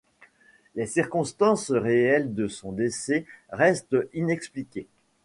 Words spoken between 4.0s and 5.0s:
inexpliquées.